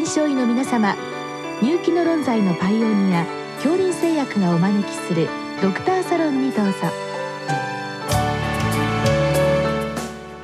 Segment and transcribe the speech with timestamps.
[0.00, 0.96] 臨床医の皆様
[1.60, 5.28] 入気の論剤のパイオニア恐林製薬がお招きする
[5.60, 6.72] ドクターサロンにどうぞ。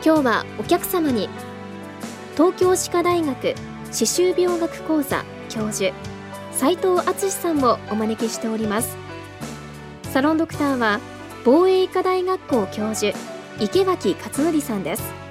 [0.04, 1.30] 今日はお客様に
[2.34, 3.54] 東京歯科大学
[3.90, 5.94] 歯周病学講座教授
[6.52, 8.94] 斉藤敦さんをお招きしております。
[10.02, 11.00] サロンドクターは
[11.46, 13.16] 防衛医科大学校教授
[13.58, 15.25] 池脇勝則さんです。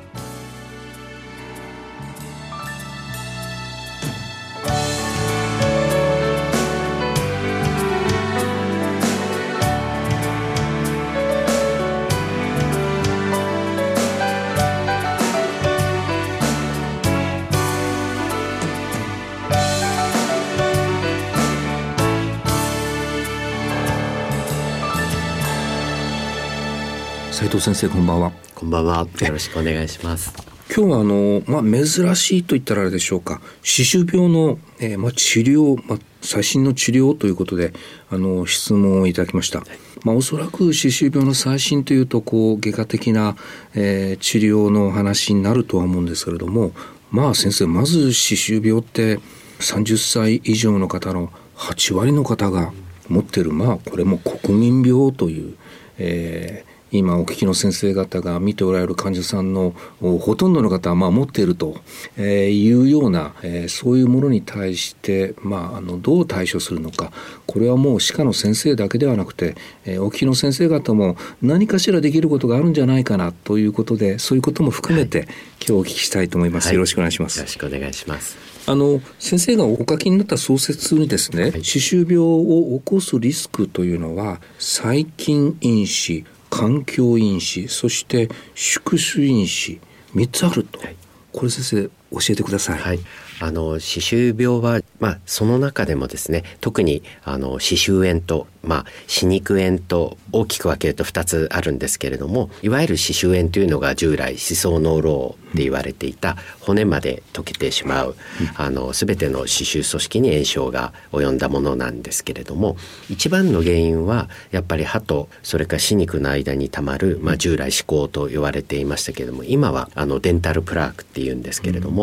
[27.36, 28.32] 斉藤先生こんばんは。
[28.56, 29.00] こんばんは。
[29.00, 30.34] よろしくお願いします。
[30.74, 33.42] 今日はあのまあ珍しいと言ったらあれでしょうか。
[33.62, 37.74] 歯周病の、えー、まあ治療まあ最新の治療ということで
[38.10, 39.64] あの質問をいただきました、
[40.06, 43.36] まあ、おそらく歯周病の最新というとこう外科的な、
[43.74, 46.72] えー、治療の話になるとは思うんですけれども
[47.12, 49.20] まあ先生まず歯周病って
[49.60, 52.72] 30歳以上の方の8割の方が
[53.10, 55.58] 持ってるまあこれも国民病という、
[55.98, 61.78] えー、今お聞きの先生方が見ておられる患者さんのほとんどの方はまあ持っていると
[62.18, 67.12] いうような、えー、そういうものに対して、まあ、あのどう対処するのか
[67.48, 77.40] これはもう歯科の先生だけではなくて、えー、お聞きの先生方も何かしらできることがあるんじゃないかなということでそういうことも含めて、はい、今日お聞きしたいと思います、はい、よろしくお願いします。
[77.40, 78.38] よろしくお願いします。
[78.68, 89.82] あの先生がお書きになった創設にですね、歯周病を起こすリスクというのは細菌因子環境因子そして宿主因子
[90.16, 90.96] 3つあると、はい、
[91.34, 92.80] これ先生教えてください。
[92.80, 93.00] はい
[93.40, 108.16] あの歯周病は、まあ、その中でもですね特にあの歯周炎と、まあ、歯肉炎と大きく分けると2つあるんですけれどもいわゆる歯周炎というのが従来歯槽膿漏って言われていた骨まで溶けてしまう、
[108.58, 112.76] あの全ての歯周組織に炎症が及んだものなんですけれども
[113.10, 121.95] 一番の原因はやっぱり歯とそれから歯肉の間にたまる、まあ、従来歯垢と言われていましたけれども今はあのデンタルプラークっていうんですけれども、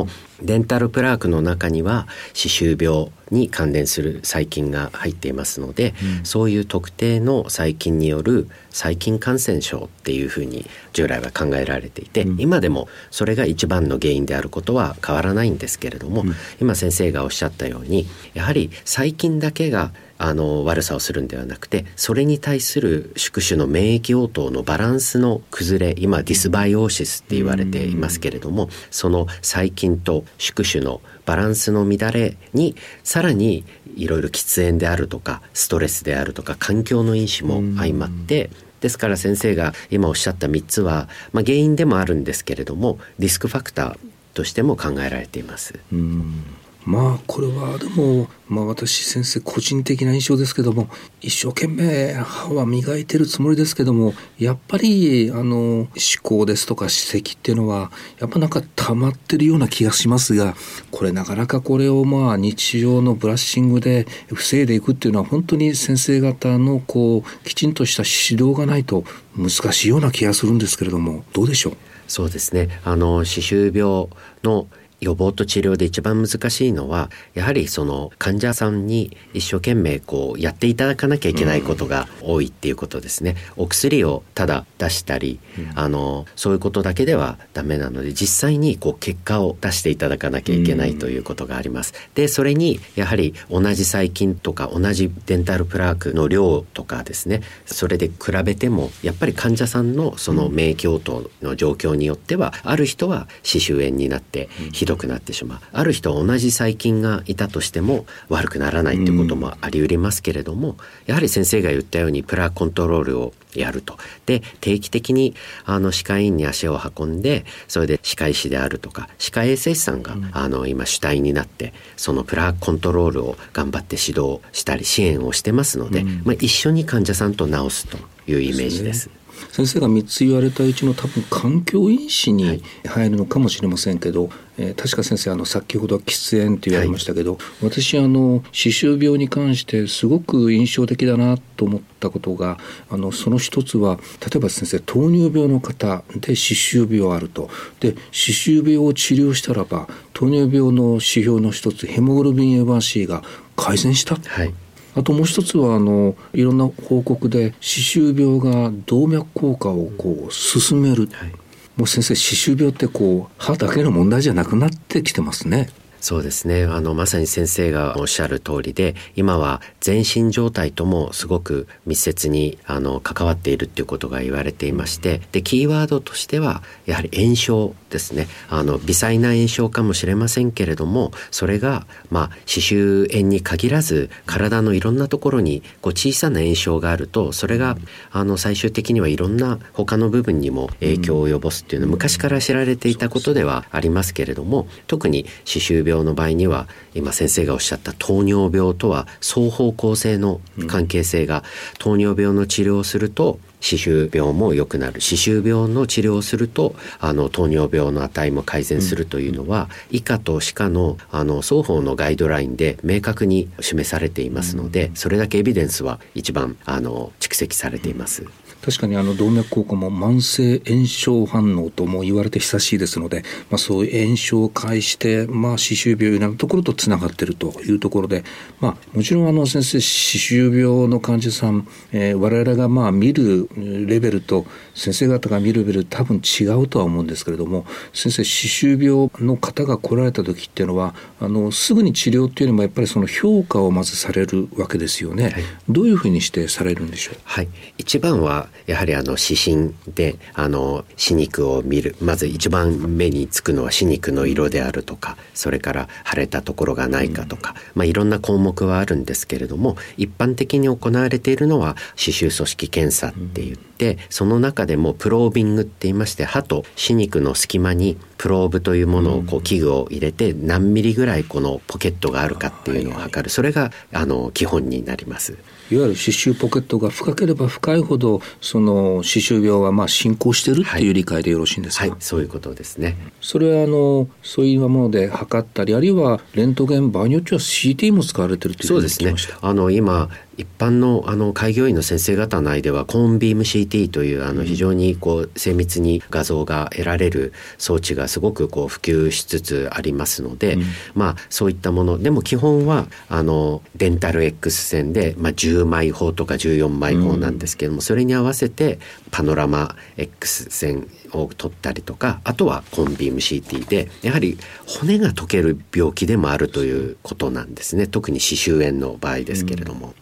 [0.42, 19.92] デンタルプラークの中には歯周病に関連する細菌が入っていますので、うん、そういう特定の細菌による細菌感染症っていうふうに従来は考えられていて、うん、今でもそれが一番の原因であることは変わらないんですけれども、うん、今先生がおっしゃったようにやはり細菌だけが
[20.22, 33.65] あの悪さをするんではなくてそれに対する宿主の免疫応答のバランスの崩れ今ディスバイオーシスって言われていますけれどもその細菌と宿主のバランスの乱れにさらに
[33.97, 38.50] いろいろ喫煙であるとかストレスであるとか環境の因子も相まって
[38.81, 43.99] ですから先生が今おっしゃった3つは、まあ、原因でもあるんですけれどもリスクファクター
[44.34, 45.75] としても考えられています。
[45.93, 46.44] うん
[46.84, 50.88] まあこれはでも、まあ、私先生個人的な印象ですけども
[51.20, 55.88] 一生懸命歯は磨いてるつもりですけどもやっぱりあの思
[56.22, 60.54] 考ですとか歯石っていうのはやっぱなんか溜まってるような気がしますが
[60.91, 69.04] これなかなかこれをまあ日常のブラッシングで防いでいくっていうのは本当に先生方のこうきちんとした指導がないと
[69.37, 71.76] 難しいような気がするんですけれどもどうでしょう？
[72.09, 72.69] そうですね。
[72.84, 74.09] あの歯周病
[74.42, 74.66] の
[75.02, 83.36] 予防と治療で一番難しいのはやはりその患者さんに一生懸命こうやっていただかなきゃいけないことが多いっていうことですね。
[83.56, 85.41] お薬をただ出したり、
[85.74, 91.94] あのそういうことだけではダメなので実際にこう結果を出していただかなきゃいけないということがあります。
[92.14, 97.42] でそれにやはり同じ細菌とか同じデンタルプラークの量とかですね。
[97.66, 113.98] それで比べてもやっぱり患者さんのその免疫応答の状況によってはある人は歯周炎になってひどどくなってしまうある人は同じ細菌がいたとしても悪くならないっていうこともありうりますけれども、やはり先生が言ったようにプラーコントロールをやると。
[114.27, 115.34] で定期的に
[115.65, 129.10] あの歯科医院に足を運んでそれで歯科医師であるとか歯科衛生士さんが、うん、あの今主体になってそのプラーコントロールを頑張って指導したり支援をしてますので、うん、まあ、一緒に患者さんと治すというイメージです。
[129.50, 142.58] 先生が3つ言われたうちの多分環境因子に入るのかもしれませんけど、えー、確か先生あの先ほど喫煙と言われましたけど、はい、私あの歯周病に関してすごく印象的だなと思ったことが
[142.90, 147.50] あのその一つは例えば先生糖尿病の方で歯周病あると。
[147.80, 153.22] で歯周病を治療したらば糖尿病の指標の一つヘモグロビン A1C が
[153.56, 154.54] 改善した、はい、
[154.94, 161.33] あともう一つはあのいろんな報告で歯周病が動脈硬化をこう進める、はい、
[161.77, 165.68] もう先生歯周病ってこう歯だけの問題じゃなくなってきてますね。
[166.03, 166.65] そうですね。
[166.65, 178.27] あのまさに先生がおっしゃる通りで今は全身状態ともすごく密接にあの関わっているっていうことが言われていましてでキーワードとしてはやはり炎症ですね。
[178.51, 187.77] あの微細な炎症かもしれませんけれどもそれがまあ歯周炎に限らず体のいろんなところにこう小さな炎症があるとそれが
[188.10, 201.42] あの最終的にはいろんな他の部分にも影響を及ぼすっていうのは昔から知られていたことではありますけれども特に歯周病病の場合には今先生がおっしゃった糖尿病とは双方向性の関係性が、
[201.78, 205.00] 糖尿病の治療をすると歯周病も良くなる。
[205.00, 218.24] 歯周病の治療をするとあの糖尿病の値も改善するというのは、うん、以下と歯科のあの双方のガイドラインで明確に示されていますので、それだけエビデンスは一番あの蓄積されています。
[218.64, 228.24] 確かにあの動脈硬化も慢性炎症反応とも言われて久しいですので、まあ、そういう炎症を介して、まあ、歯周病なところとつながっているというところで、
[228.60, 233.48] まあ、もちろんあの先生歯周病の患者さん、えー、我々がまあ見る
[233.86, 245.24] レベルと先生方が見るレベル多分違うとは思うんですけれども先生歯周病の方が来られた時っていうのはあのすぐに治療っていうのもやっぱりその評価をまずされるわけですよね。
[245.24, 245.34] はい、
[245.68, 247.48] どういうふうにしてされるんでしょう、はい、
[247.78, 251.97] 一番はやはりあの指針であの歯肉を見る。
[252.01, 273.31] まず一番目につくのは歯肉の色であるとかそれから腫れたところがないかとか、うん、まあ、いろんな項目はあるんですけれども一般的に行われているのは歯周組織検査って言って、うん、その中でもプロービングって言いまして歯と歯肉の隙間にプローブというものをこう器具を入れて何ミリぐらいこのポケットがあるかっていうのを測る。
[273.31, 275.37] それがあの基本になります。
[275.70, 282.97] いわゆる歯周ポケットが深ければ深いほどその歯周病はまあ進行してるっていう理解でよろしいんですか、はい、はい、そういうことですね。
[283.20, 289.14] それはあのそういうもので測ったりあるいはレントゲン場合によっては CT も使われてるというそうですね。
[289.40, 300.62] あの今一般のあの開業医の先生方内ではコーンビーム CT というあの非常にこう精密に画像が得られる装置がすごくこう普及しつつありますので、うん、
[300.94, 308.78] まあそういったものでも基本はあのデンタル X 線で、まあ、10枚砲とか14枚砲なんですけども、うん、それに合わせて
[309.11, 317.87] パノラマ X 線を取ったりとかあとはコンビーム CT でやはり骨が溶ける病気でもあるということなんですね。
[317.87, 319.88] 特に歯周炎の場合ですけれども。
[319.88, 319.94] うん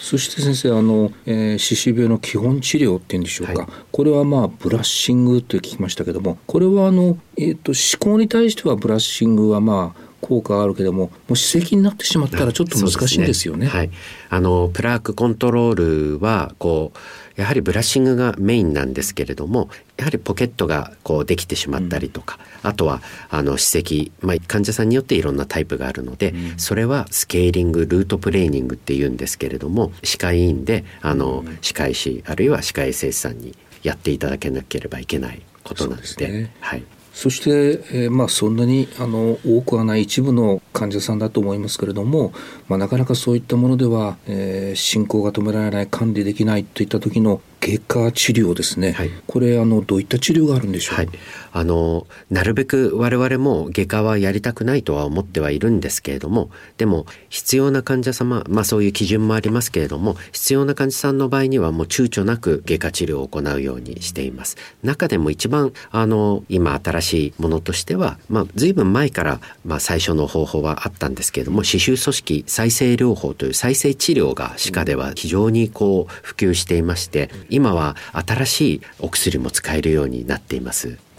[0.00, 13.66] そして先生あの、えー、歯周病の基本治療っていうんでしょうか、はい、これはまあブラッシングと聞きましたけどもこれはあの、えーと、思考に対してはブラッシングはまあ効果があるけどももう歯石になってしまったらちょっと難しいんですよね。
[13.66, 13.66] ね。
[13.66, 13.90] はい、
[14.28, 15.74] あのプラークコントロー
[16.18, 23.00] ルはこうやはりブラッシングがメインなんですけれどもやはりポケットがこうできてしまったりとか、うん、あとは
[23.30, 36.26] あの歯石、まあ、患者さんによっていろんなタイプがあるので、うん、それはスケーリングルートプレーニングっていうんですけれども歯科医院であの、歯科医師あるいは歯科衛生士さんにやっていただけなければいけないことなので。
[36.26, 36.84] でね、はい
[37.20, 42.32] そして、えー、まあそんなにあの多くはない一部の患者さんだと思いますけれども、
[42.66, 51.08] まあ、なかなかそういったものでは、えー、進行が止められない管理できないといった時の外科治療ですね、はい、これあのどういった治療があるんでしょう、はい、
[51.52, 81.09] あのなるべく我々も外科はやりたくないとは思ってはいるんですけれどもでも必要な患者様まあそういう基準もありますけれども必要な患者さんの場合にはもう躊躇なく外科治療を行うようにしています中でも一番あの今新しいものとしてはまあ随分前から、まあ、最初の方法はあったんですけれども歯周組織再生療法という再生治療が歯科では非常にこう普及していまして今は新しいお薬も使えるようになっています。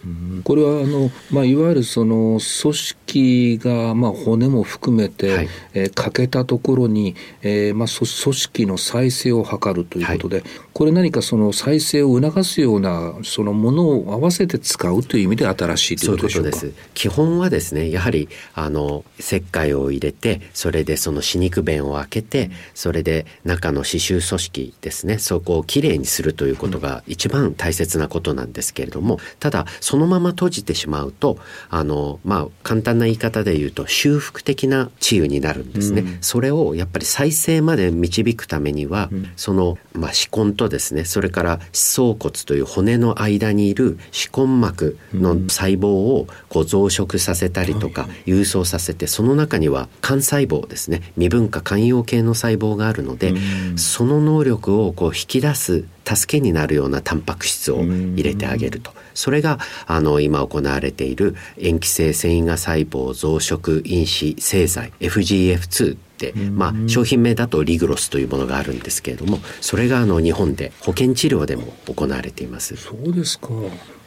[0.44, 16.58] これはあの、まあ、いわゆるその組織織が、まあ、骨も含めて、はい、えー、欠けたところに、えーまあ、組織の再生を図るということで、はい、これ何かその再生を促すようなそのものを合わせて使うという意味で新しいということでしょうか？
[16.94, 31.38] 基本はですねやはりあの石灰を入れてそれでその歯肉弁を開けて、うん、それで中の歯周組織ですねそこをきれいにするということが一番大切なことなんですけれどもただそのまま閉じてしまうと
[31.70, 58.92] あのまあ簡単な言い方で言うと修復的な治癒になるんですね、うん、それをやっぱり再生まで導くためには、うん、その、まあ、歯根とですねそれから歯槽骨という骨の間にいる歯根膜の細胞をこう増殖させたりとか郵送させてその中には幹細胞ですね未分化寛容系の細胞があるので、うん、その能力をこう引き出す助けになるようなタンパク質を入れてあげると。
[59.14, 72.76] それがあの今行われている塩基性繊維が細胞増殖因子製剤 FGF2 ってまあ、商品名だとリグロスというものがあるんですけれどもそれがあの日本で保険治療でも行われています。
[72.76, 73.48] そうですか。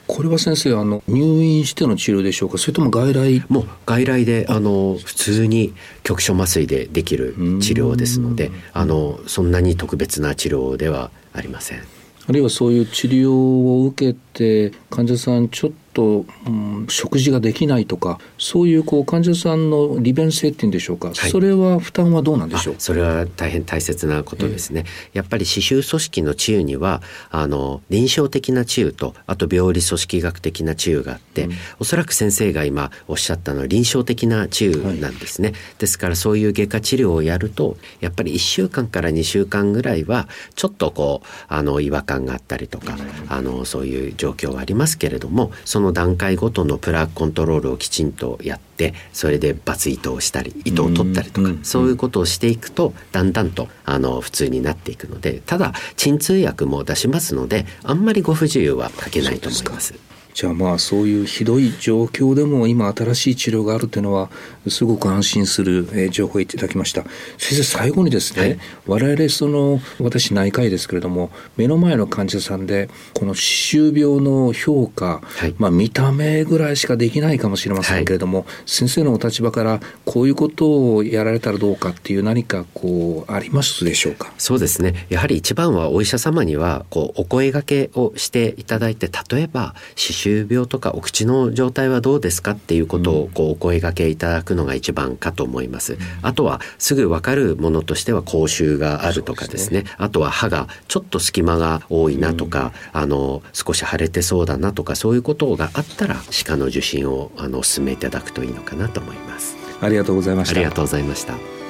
[0.07, 2.59] これは先生あの入院しての治療でしょうか？
[2.59, 3.43] それとも外来？
[3.49, 5.75] もう外来であの普通に
[6.05, 11.81] 局所麻酔でできる治療ですのであのそんなに特別な治療ではありません
[12.29, 15.49] あるいはそういう治療を受けて患者さん。
[15.49, 22.75] ちょっと、うん、食事ができないとかそういうこう患者さんの利便性っていうんでしょうか、はい、それは負担はどうなんでしょう？
[22.79, 42.97] それは大変大切なことですね、えー、やっぱり歯周組織の治癒にはあの臨床的な治癒とあと病理組織学的な治癒があって、うん、おそらく先生が今おっしゃったのは臨床的な治癒なんですね、はい、ですからそういう外科治療をやるとやっぱり1週間から2週間ぐらいはちょっとこうあの違和感があったりとか、
[43.29, 59.95] あのそういう状況はありますけれどもその段階ごとのプラークコントロールをきちんとやってそれでバツ糸をしたり糸を取ったりとか、そういうことをしていくとだんだんとあの普通になっていくのでただ鎮痛薬も出しますのであんまりご不自由はかけないと思います。
[60.35, 64.31] じゃあまあそういうひどい状況でも今新しい治療があるというのは
[64.69, 67.05] すごく安心する、え情報をいただきました。
[67.39, 84.33] 先生最後にですね、はい、我々その私内科医ですけれども目の前の患者さんでこの歯周病の評価、はい、まあ見た目ぐらいしかできないかもしれませんけれども、はい、先生のお立場からこういうことをやられたらどうかっていう何かこうありますでしょうか？
[84.39, 85.07] そうですね。
[85.11, 95.97] やはり一番はお医者様にはこうお声がけをしていただいて例えば歯周病とかお口の状態はどうですかっていうことをこうお声がけいただくのが一番かと思います。
[96.23, 99.81] あとはすぐわかるものとしては口臭があるとかですね。
[99.81, 109.57] すねあとは歯がちょっと隙間が多いなとか、あの少し腫れてそうだなとかそういうことがあったら歯科の受診をあの進めいただくといいのかなと思います。
[109.81, 110.57] ありがとうございました。
[110.57, 111.64] ありがとうございました。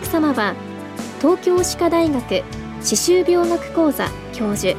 [0.00, 0.54] 客様は
[1.20, 2.42] 東京歯科大学
[2.82, 4.74] 歯周病学講座教授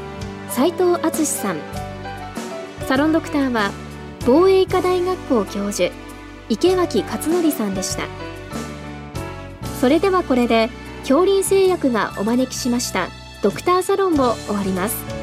[0.50, 1.58] 斉藤敦さん。
[2.88, 3.72] サロンドクターは
[4.26, 5.94] 防衛医科大学校教授
[6.50, 8.08] 池脇勝則さんでした。
[9.80, 10.70] それではこれで
[11.02, 13.08] 恐林製薬がお招きしました
[13.42, 15.21] ドクターサロンを終わります。